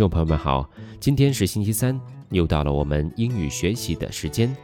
[0.00, 0.66] 众朋友们好，
[0.98, 2.00] 今天是星期三，
[2.30, 4.56] 又到了我们英语学习的时间。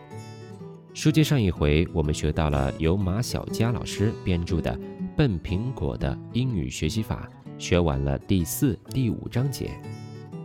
[0.94, 4.74] 书接上一回，我们学到了由马小佳老师编著的
[5.14, 7.28] 《笨苹果的英语学习法》，
[7.62, 9.78] 学完了第四、第五章节。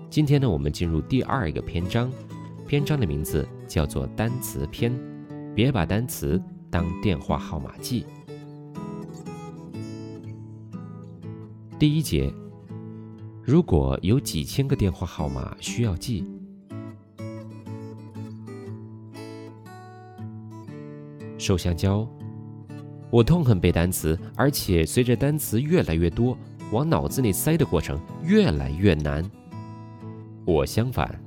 [0.10, 2.12] 今天呢，我们进入第二个篇章，
[2.68, 4.94] 篇章的名字叫做单词篇。
[5.56, 6.38] 别把单词
[6.70, 8.06] 当电话号码记。
[11.80, 12.30] 第一节，
[13.44, 16.24] 如果有几千个电话号码需要记，
[21.40, 22.08] 瘦香蕉，
[23.10, 26.38] 我痛恨背单词，而且随着单词越来越多，
[26.72, 29.28] 往脑子里塞的过程越来越难。
[30.46, 31.20] 我相反，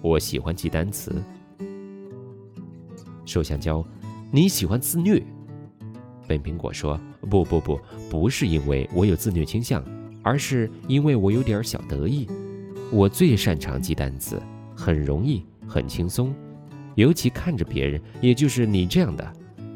[0.00, 1.22] 我喜欢记单词。
[3.24, 3.86] 瘦香蕉，
[4.32, 5.22] 你喜欢自虐？
[6.26, 6.98] 本苹果说
[7.30, 9.84] ：“不不不，不是因为我有自虐倾向，
[10.22, 12.28] 而是因为我有点小得意。
[12.90, 14.40] 我最擅长记单词，
[14.76, 16.34] 很容易，很轻松。
[16.94, 19.32] 尤其看着别人，也就是你这样的，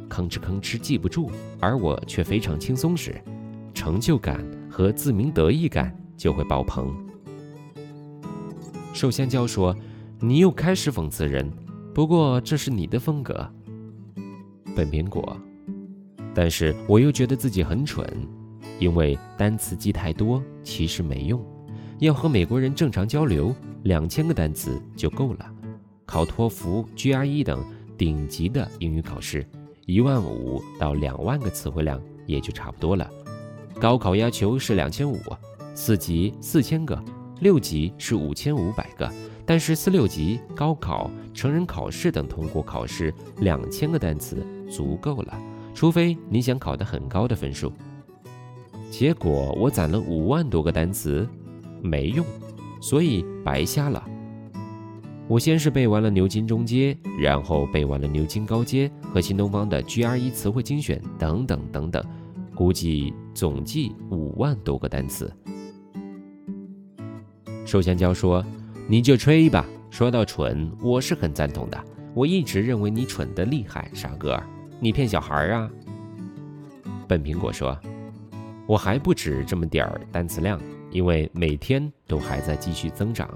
[0.09, 1.31] 吭哧吭哧记不住，
[1.61, 3.15] 而我却非常轻松时，
[3.73, 6.95] 成就感和自鸣得意感就会爆棚。”
[8.93, 9.75] 瘦香蕉说
[10.21, 11.51] ：“你又开始讽刺人，
[11.95, 13.51] 不过这是你的风格。”
[14.77, 15.37] 本苹果。
[16.35, 18.07] 但是我又觉得自己很蠢，
[18.79, 21.45] 因为单词记太多其实没用。
[21.99, 25.51] 要和美国人正常交流，两千个单词就够了。
[26.05, 27.65] 考托福、GRE 等
[27.97, 29.47] 顶级的英语考试，
[29.87, 33.11] 一万五到两万个词汇量也就差不多了。
[33.81, 35.19] 高考要求是两千五，
[35.75, 37.03] 四级四千个，
[37.41, 39.11] 六级是五千五百个。
[39.49, 45.39] 但是四六级、高考、成人考试等通过考试，两千个单词足够了。
[45.73, 47.73] 除非你想考得很高的分数，
[48.99, 51.29] 结果我攒了五万多个单词，
[51.83, 52.25] 没用，
[52.81, 54.03] 所以白瞎了。
[55.29, 62.03] 我先是背完了牛津中阶，然后背完了牛津高阶和新东方的 GRE 词汇精选等等等等，
[62.55, 65.31] 估计总计五万多个单词。
[67.67, 68.43] 瘦香蕉说
[68.89, 71.79] ：“你就吹吧。”说到蠢，我是很赞同的。
[72.15, 74.43] 我一直认为你蠢得厉害，傻哥。
[74.81, 75.71] 你骗小孩啊！
[77.07, 77.79] 笨苹果说
[78.67, 80.61] ：“我还不止这么点儿单词量，
[80.91, 83.29] 因为每天都还在继续增长。”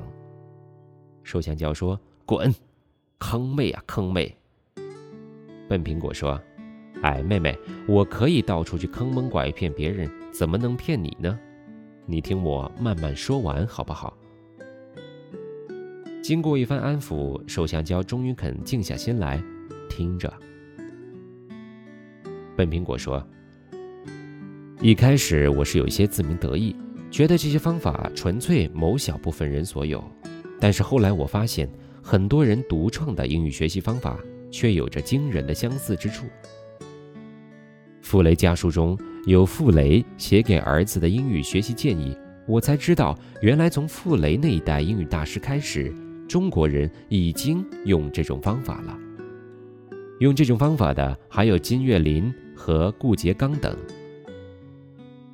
[1.23, 2.53] 瘦香蕉说：“滚，
[3.19, 4.37] 坑妹啊，坑妹！”
[5.69, 6.41] 笨苹果说
[7.03, 11.39] ：“哎，妹妹，我可以到处去坑蒙拐骗别人，怎么能骗你呢？
[12.07, 14.17] 你听我慢慢说完好不好？”
[16.23, 19.43] 经过一番安抚，瘦香蕉终于肯静下心来
[19.89, 20.33] 听着。
[22.57, 23.27] 笨苹果说
[24.83, 26.75] ：“一开始我是有一些自鸣得意，
[27.11, 30.03] 觉得这些方法纯粹某小部分人所有。
[30.59, 31.69] 但是后来我发现，
[32.03, 34.19] 很多人独创的英语学习方法
[34.51, 36.25] 却有着惊人的相似之处。
[38.01, 42.17] 傅雷家书中有傅雷写给儿子的英语学习建议，
[42.47, 45.95] 我才知道，原来从傅雷那一代英语大师开始，
[46.27, 48.99] 中国人已经用这种方法了。
[50.21, 53.75] 用这种方法的还有金岳霖。”和顾颉刚等。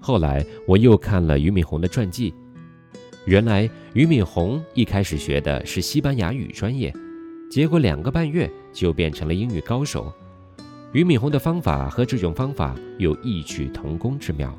[0.00, 2.32] 后来我又看了俞敏洪的传记，
[3.24, 6.94] 原来俞敏洪一开始学的是西班牙语专业，
[7.50, 10.12] 结果两个半月就变成了英语高手。
[10.92, 14.56] 俞敏洪的方法和这种方法有异曲同工之妙。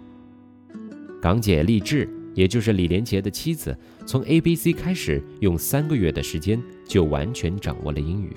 [1.22, 8.36] 港姐励志，也就是李连杰的妻子，从 A B C 开始，用三个月的时间就完全掌握了英语。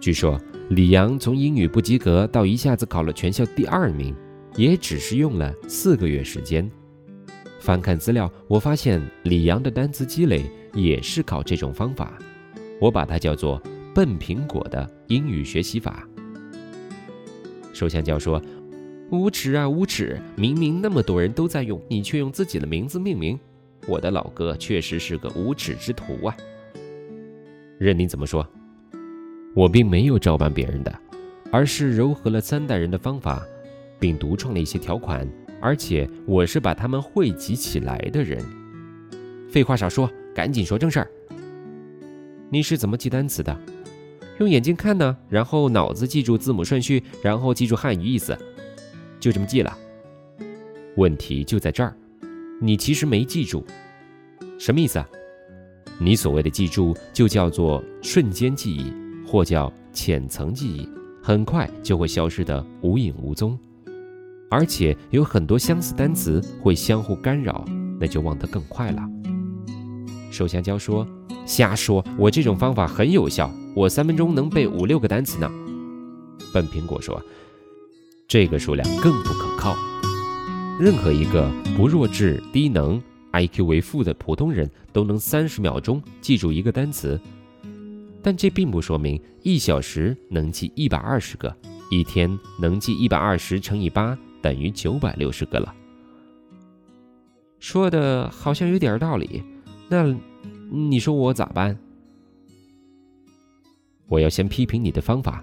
[0.00, 0.40] 据说。
[0.70, 4.12] 李阳从英语不及格到一下子考了全校第二名，
[4.56, 6.70] 也只是用了四个月时间。
[7.60, 12.18] 翻看资料，我发现李阳的单词积累也是靠这种方法，
[12.80, 13.60] 我把它叫做
[13.94, 16.08] “笨苹果”的英语学习法。
[17.72, 18.40] 瘦香蕉说
[19.10, 20.20] ：“无耻啊，无耻！
[20.36, 23.38] 明明那么多人都在用，你却用自己的名字命名。
[23.86, 26.36] 我的老哥确实是个无耻之徒啊！”
[27.78, 28.46] 任你怎么说。
[29.54, 31.00] 我并没有照搬别人的，
[31.50, 33.42] 而是糅合了三代人的方法，
[33.98, 35.26] 并独创了一些条款，
[35.60, 38.44] 而且我是把它们汇集起来的人。
[39.50, 41.10] 废话少说，赶紧说正事儿。
[42.50, 43.56] 你是怎么记单词的？
[44.38, 48.36] 用眼睛看呢，然后脑子记住字母顺序，然后记住汉语意思，
[49.18, 49.76] 就这么记了。
[50.96, 51.96] 问题就在这儿，
[52.60, 53.64] 你其实没记住。
[54.58, 55.08] 什么意思啊？
[55.98, 58.92] 你所谓的记住，就叫做瞬间记忆。
[59.28, 60.88] 或叫浅层记忆，
[61.20, 63.58] 很快就会消失得无影无踪，
[64.48, 67.64] 而且有很多相似单词会相互干扰，
[67.98, 69.02] 那就忘得更快了。
[70.30, 71.06] 寿香蕉说
[71.46, 75.50] ：“瞎说，我这种方法很有效，我三分钟能背五六个单词呢。”
[76.52, 77.20] 笨苹果说
[78.28, 79.74] ：“这个数量更不可靠，
[80.78, 83.02] 任何一个不弱智、低能、
[83.32, 87.20] IQ 为负的普通人都能三十秒钟记住一个单词，
[88.22, 91.54] 但这并不说明一小时能记一百二十个，
[91.90, 94.16] 一天能记一百二十乘以八
[94.46, 95.74] 等于九百六十个了。”
[97.58, 99.42] 说的好像有点道理，
[99.88, 100.16] 那
[100.70, 101.76] 你说我咋办？
[104.06, 105.42] 我要先批评你的方法。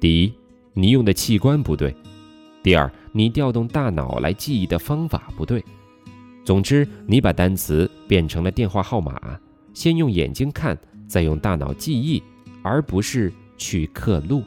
[0.00, 0.32] 第一，
[0.72, 1.92] 你用的器官不对；
[2.62, 5.62] 第二，你调动大脑来记忆的方法不对。
[6.42, 9.38] 总之，你把单词变成了电话号码，
[9.74, 12.22] 先用眼睛看，再用大脑记忆，
[12.62, 14.42] 而不是去刻录。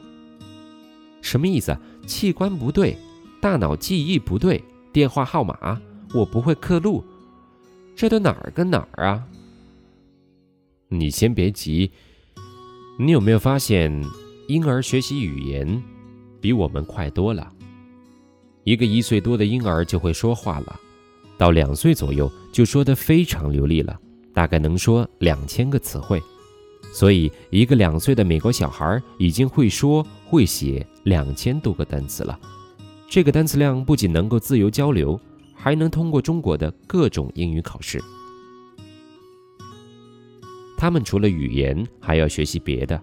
[1.20, 1.78] 什么意思？
[2.04, 2.96] 器官不对，
[3.42, 4.62] 大脑记忆不对，
[4.92, 5.76] 电话号码？
[6.14, 7.02] 我不会刻录，
[7.96, 9.26] 这都哪儿跟哪儿啊？
[10.86, 11.90] 你先别急，
[13.00, 13.92] 你有没有发现，
[14.46, 15.82] 婴儿学习语言
[16.40, 17.52] 比我们快多了？
[18.62, 20.78] 一个一岁多的婴儿就会说话了，
[21.36, 23.98] 到两岁左右就说得非常流利了，
[24.32, 26.22] 大概能说两千个词汇。
[26.92, 32.38] 所以，一个两岁的美国小孩已经会说会写两千多个单词了。
[33.12, 35.20] 这个单词量不仅能够自由交流。
[35.54, 38.02] 还能通过中国的各种英语考试。
[40.76, 43.00] 他们除了语言，还要学习别的，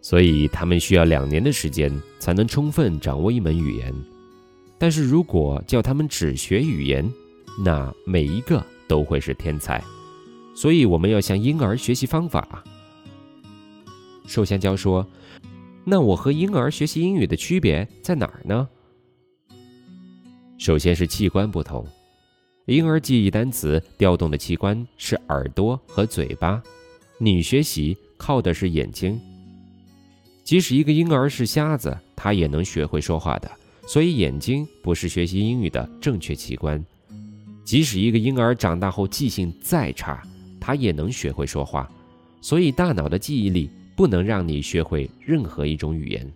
[0.00, 3.94] 所以他们需要两年的时间才能充分掌握一门语言。
[4.76, 7.08] 但是如果叫他们只学语言，
[7.64, 9.80] 那每一个都会是天才。
[10.52, 12.64] 所以我们要向婴儿学习方法。
[14.26, 15.06] 寿香蕉说
[15.86, 18.68] ：“那我和婴儿学习英语的区别在哪儿呢？”
[20.58, 21.86] 首先是器官不同，
[22.64, 26.62] 婴儿记忆单词调动的器官是耳朵和嘴巴，
[27.18, 29.20] 你学习靠的是眼睛。
[30.42, 33.50] 即使一个婴儿是瞎子，他也能学会说话的，
[33.86, 36.82] 所以眼睛不是学习英语的正确器官。
[37.64, 40.22] 即使一个婴儿长大后记性再差，
[40.60, 41.90] 他也能学会说话，
[42.40, 46.32] 所以大脑的记忆力不能让你学会任何一种语言。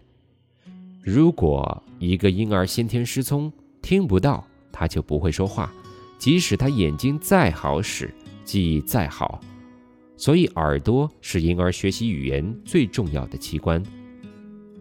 [1.03, 3.51] 如果一个婴儿先天失聪，
[3.83, 5.73] 听不到，他就不会说话，
[6.19, 8.13] 即使他眼睛再好使，
[8.45, 9.41] 记忆再好。
[10.17, 13.83] 所以，耳朵是婴儿学习语言最重要的器官。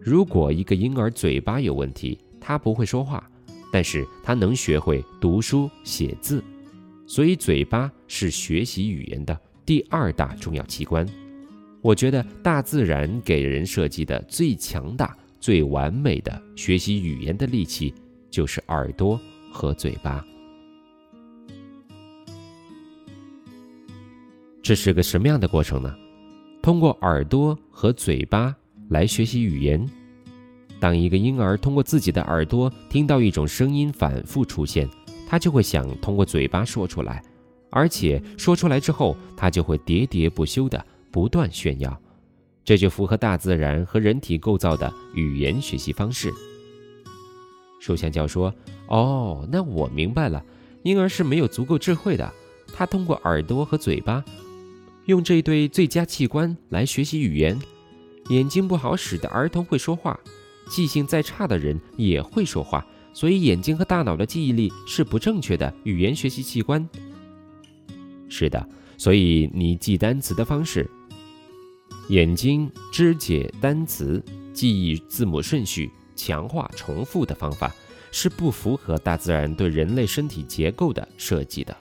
[0.00, 3.26] 如果一个婴儿嘴巴有问题，他不会说话，
[3.72, 6.44] 但是他能学会读书写字。
[7.06, 11.06] 所以，嘴巴是学习语言的第二大重要器官。
[11.80, 17.94] 我觉得，大自然给人设计的最强大、最完美的学习语言的利器。
[18.30, 19.20] 就是耳朵
[19.52, 20.24] 和嘴巴，
[24.62, 25.94] 这是个什么样的过程呢？
[26.62, 28.54] 通过耳朵和嘴巴
[28.88, 29.84] 来学习语言。
[30.78, 34.88] 当一个婴儿通过自己的耳朵听到一种声音反复出现，
[35.28, 37.22] 他就会想通过嘴巴说出来，
[37.70, 42.00] 而且说出来之后，他就会喋喋不休的不断炫耀。
[42.64, 46.30] 这就符合大自然和人体构造的语言学习方式。
[47.80, 48.54] 寿香蕉说
[48.86, 50.44] ：“哦，那我明白了。
[50.84, 52.32] 婴儿是没有足够智慧的，
[52.72, 54.24] 他通过耳朵和嘴巴，
[55.06, 57.58] 用这对最佳器官来学习语言。
[58.28, 60.18] 眼睛不好使的儿童会说话，
[60.68, 62.86] 记性再差的人也会说话。
[63.12, 66.88] 所以眼睛和大脑的记忆力是不正确的语言学习器官。
[68.28, 70.88] 是的，所以你记单词的方式，
[72.08, 74.22] 眼睛肢解单词，
[74.52, 77.74] 记忆字母顺序。”强化重复的方法
[78.10, 81.74] 是不符合大自然对人类身体结构的设计的。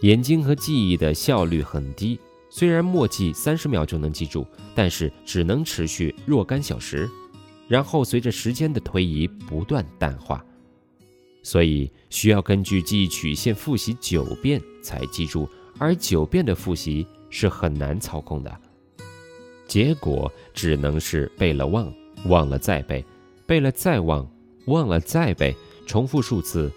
[0.00, 2.18] 眼睛和记忆的效率很低，
[2.48, 7.06] 虽然默记三十秒就能记住，但是只能持续若干小时，
[7.68, 10.42] 然后随着时间的推移不断淡化，
[11.42, 15.46] 所以需要根据记忆曲线复习九遍才记住，
[15.78, 18.60] 而九遍的复习是很难操控的，
[19.66, 21.92] 结果只能是背了忘。
[22.26, 23.04] 忘了再背，
[23.46, 24.28] 背了再忘，
[24.66, 25.54] 忘了再背，
[25.86, 26.70] 重复数次，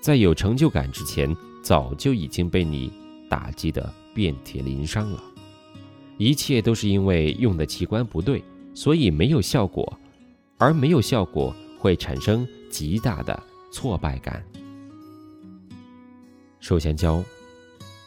[0.00, 2.92] 在有成就感之前，早就已经被你
[3.28, 5.22] 打击得遍体鳞伤了。
[6.18, 9.98] 一切都是因为用的器官不对，所以没有效果，
[10.58, 14.44] 而没有效果会产生极大的挫败感。
[16.60, 17.24] 寿香蕉，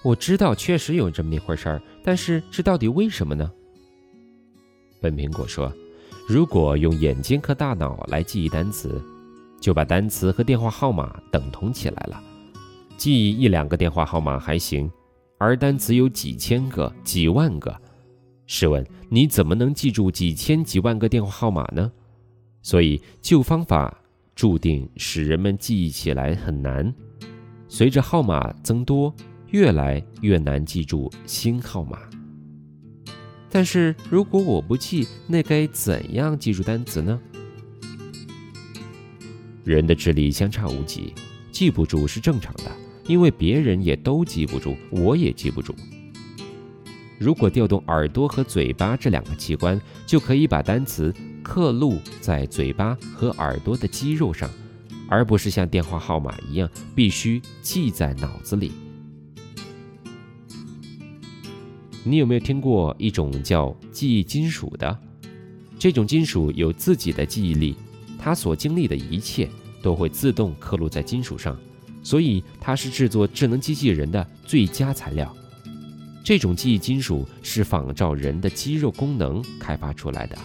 [0.03, 3.51] 我知道确实有这么一回事儿，但是这到底为什么呢？
[5.01, 5.73] 本苹果说。
[6.25, 9.01] 如果用眼睛和大脑来记忆单词，
[9.59, 12.21] 就把单词和电话号码等同起来了。
[12.95, 14.89] 记忆一两个电话号码还行，
[15.37, 17.75] 而单词有几千个、几万个。
[18.45, 21.91] 试问你怎么能记住几千几万个电话号码呢？
[22.61, 23.97] 所以旧方法
[24.33, 26.93] 注定使人们记忆起来很难。
[27.67, 29.13] 随着号码增多，
[29.47, 31.99] 越来越难记住新号码。
[33.53, 37.19] 但是如果我不记，那该怎样记住单词呢？
[39.63, 41.13] 人的智力相差无几，
[41.51, 42.63] 记不住是正常的，
[43.05, 45.75] 因为别人也都记不住，我也记不住。
[47.19, 54.49] 如果调动耳朵和嘴巴这两个器官，就可以把单词刻录在嘴巴和耳朵的肌肉上，
[55.07, 58.71] 而不是像电话号码一样必须记在脑子里。
[62.03, 64.99] 你有没有听过一种叫记忆金属的？
[65.79, 67.75] 这种金属有自己的记忆力，
[68.19, 69.49] 它所经历的一切
[69.81, 71.57] 都会自动刻录在金属上，
[72.03, 75.33] 所以它是制作智能机器人的最佳材料。
[76.23, 80.37] 这种记忆金属是仿照人的肌肉功能开发出来的，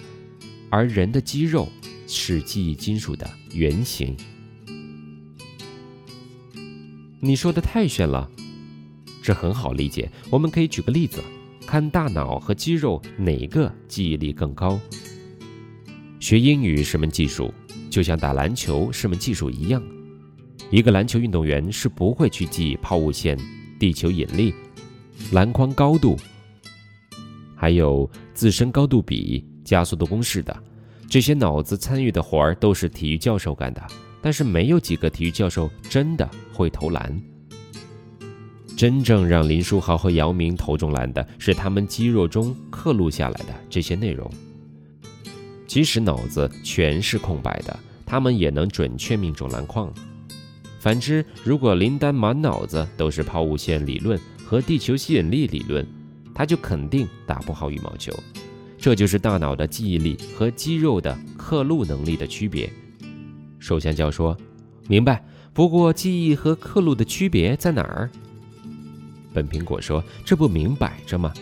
[0.71, 1.69] 而人的肌肉
[2.07, 4.17] 是记忆金属的原型。
[7.21, 8.29] 你说的太炫了，
[9.23, 10.11] 这很好理解。
[10.31, 11.23] 我们可以举个例子，
[11.71, 14.81] 看大脑和肌肉哪个记忆力更高。
[16.19, 17.53] 学英语是门技术，
[17.91, 19.83] 就像打篮球是门技术一样。
[20.71, 23.39] 一个篮球运动员是不会去记抛物线、
[23.79, 24.55] 地球引力。
[25.33, 26.17] 篮筐高度，
[27.55, 30.63] 还有自身高度比、加速度公式的
[31.07, 33.87] 这些脑子参与的活儿都是体育教授干的，
[34.23, 37.23] 但是没有几个体育教授真的会投篮。
[38.79, 44.31] 真正让林书豪和姚明投中篮的是他们肌肉中刻录下来的这些内容。
[45.67, 49.93] 即使脑子全是空白的，他们也能准确命中篮筐。
[50.79, 55.85] 反之，如果林丹满脑子都是抛物线理论，和地球吸引力理论，
[56.33, 58.15] 他就肯定打不好羽毛球。
[58.79, 62.73] 这就是大脑的记忆力和肌肉的刻录能力的区别。
[63.59, 64.37] 寿香蕉说
[64.87, 65.21] ：“明白。
[65.53, 68.09] 不过记忆和刻录的区别在哪儿？”
[69.33, 71.33] 本苹果说：“这不明摆着吗？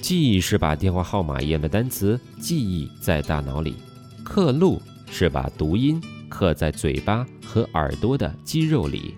[0.00, 3.74] 记忆是把电话号码一样的单词记忆在大脑里，
[4.22, 9.14] 刻录是把读音刻在嘴巴和耳朵的肌肉里。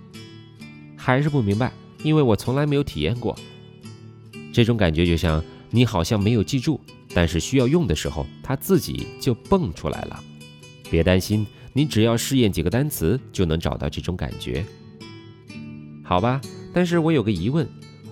[0.97, 3.35] 还是不明白。”因为我从来没有体验过
[4.53, 6.81] 这种感觉，就像你好像没有记住，
[7.13, 10.23] 但是需要用的时候，它自己就蹦出来了。
[10.89, 14.65] 别担心，你只要试验几个单词，就能找到这种感觉。
[16.05, 16.41] 好吧，
[16.73, 17.67] 但是我有个疑问：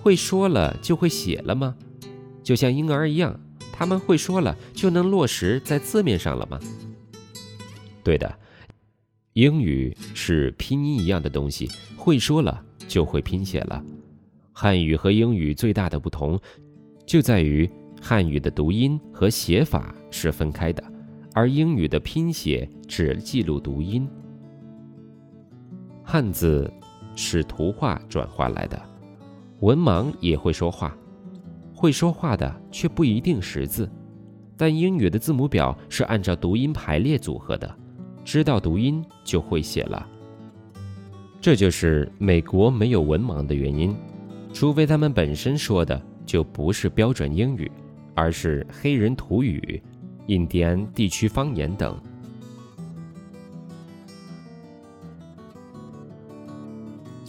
[0.05, 1.75] 会说了就会写了吗？
[2.43, 3.39] 就像婴儿一样，
[3.73, 6.59] 他们会说了就能落实在字面上了吗？
[8.03, 8.37] 对的，
[9.33, 12.63] 英语是拼音一样的东西，会说了。
[12.87, 13.83] 就会拼写了。
[14.53, 16.39] 汉语和英语最大的不同，
[17.03, 17.67] 就在于
[17.99, 20.83] 汉语的读音和写法是分开的，
[21.33, 24.07] 而英语的拼写只记录读音。
[26.03, 26.71] 汉字
[27.15, 28.79] 是图画转化来的，
[29.61, 30.95] 文盲也会说话，
[31.73, 33.89] 会说话的却不一定识字。
[34.57, 37.75] 但英语的字母表是按照读音排列组合的，
[38.23, 40.07] 知道读音就会写了。
[41.41, 43.95] 这就是美国没有文盲的原因，
[44.53, 47.71] 除非他们本身说的就不是标准英语，
[48.13, 49.81] 而是黑人土语、
[50.27, 51.99] 印第安地区方言等。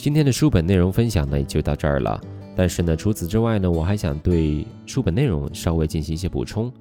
[0.07, 2.21] 今天的书本内容分享呢，也就到这儿了。
[2.55, 6.73] 但是呢，除此之外呢，我还想对书本内容稍微进行一些补充。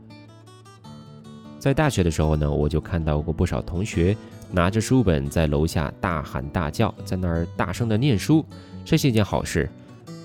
[1.58, 4.16] 在大学的时候呢，我就看到过不少同学。
[4.52, 8.46] 拿着书本在楼下大喊大叫，在那儿大声的念书，
[8.86, 9.68] 这是一件好事。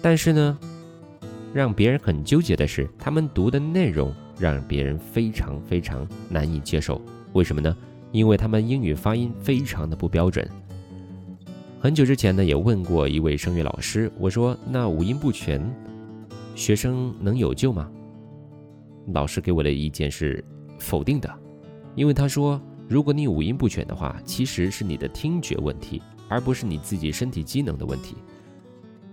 [0.02, 0.58] 但是呢，
[1.54, 7.00] 让别人很纠结的是，他们读的内容让别人非常非常难以接受。
[7.32, 7.74] 为什么呢？
[8.12, 10.46] 因为他们英语发音非常的不标准。
[11.82, 15.66] 很久之前呢，也问过一位声乐老师，我说：“那五音不全，
[16.54, 17.90] 学生能有救吗？”
[19.14, 20.44] 老师给我的意见是
[20.78, 21.32] 否定的，
[21.94, 22.60] 因为他说。
[22.86, 28.16] 如果你五音不全的话，其实是你的听觉问题，而不是你自己身体机能的问题。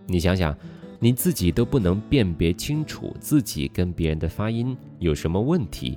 [0.07, 0.57] 你想想，
[0.97, 5.95] 你自己都不能辨别清楚自己跟别人的发音有什么问题，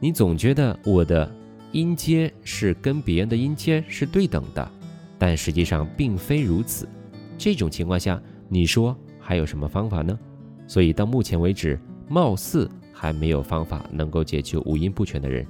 [0.00, 1.30] 你总觉得我的
[1.72, 4.66] 音阶是跟别人的音阶是对等的，
[5.20, 6.88] 但实际上并非如此。
[7.36, 10.18] 这种情况下，你说还有什么方法呢？
[10.66, 15.46] 所以到目前为止，貌似还没有方法能够解决五音不全的人。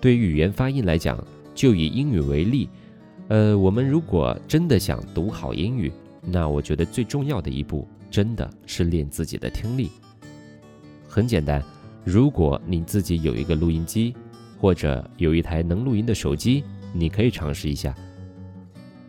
[0.00, 1.22] 对于语言发音来讲，
[1.54, 2.68] 就以英语为例，
[3.26, 5.92] 呃，我们如果真的想读好英语，
[6.22, 9.90] 那我觉得最重要的一步真的是练自己的听力。
[11.08, 11.60] 很简单，
[12.04, 14.14] 如果你自己有一个录音机，
[14.60, 17.94] 或者有一台能录音的手机，你可以尝试一下，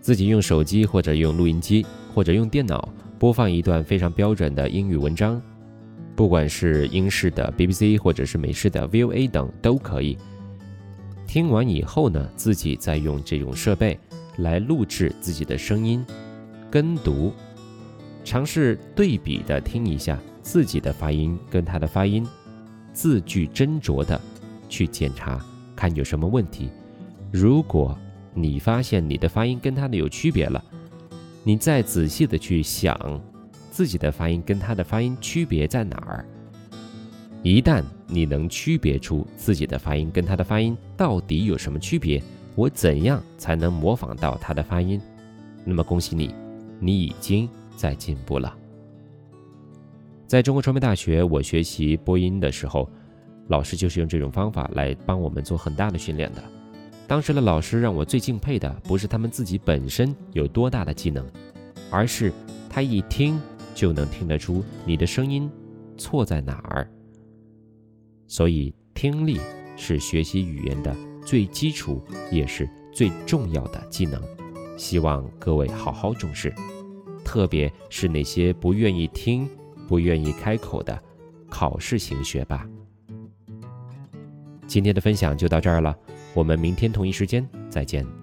[0.01, 2.87] 自己用手机或者用录音机或者用电脑
[3.17, 5.41] 播放一段非常标准的英语文章，
[6.15, 10.17] 不管是英式的 BBC 或者是美式的 VOA 等都可以。
[11.27, 13.99] 听完以后呢，自己再用这种设备
[14.37, 16.05] 来录制自己的声音，
[16.71, 17.31] 跟读，
[18.23, 22.25] 尝试对比的听一下自己的发音跟他的发音，
[22.93, 24.19] 字句斟酌的。
[24.71, 25.43] 去检查
[25.75, 26.69] 看有什么问题。
[27.31, 27.97] 如果
[28.33, 30.63] 你发现你的发音跟他的有区别了，
[31.43, 33.21] 你再仔细的去想
[33.71, 36.25] 自己的发音跟他的发音区别在哪儿。
[37.43, 42.21] 一旦你能区别出自己的发音跟他的发音到底有什么区别，
[42.55, 45.01] 我怎样才能模仿到他的发音？
[45.65, 46.33] 那么恭喜你，
[46.79, 48.55] 你已经在进步了。
[50.27, 52.89] 在中国传媒大学，我学习播音的时候。
[53.49, 56.43] 老师就是用这种方法来帮我们做很大的训练的。
[57.09, 61.27] 当时的老师让我最敬佩的，不是他们自己本身有多大的技能，
[61.89, 62.31] 而是
[62.69, 63.41] 他一听
[63.73, 65.49] 就能听得出你的声音
[65.97, 66.87] 错在哪儿。
[68.27, 69.39] 所以，听力
[69.75, 71.99] 是学习语言的最基础
[72.31, 74.21] 也是最重要的技能。
[74.77, 76.53] 希望各位好好重视，
[77.25, 79.49] 特别是那些不愿意听、
[79.87, 81.01] 不愿意开口的
[81.49, 82.69] 考试型学霸。
[84.67, 85.97] 今天的分享就到这儿了，
[86.39, 88.18] 我们明天同一时间再见。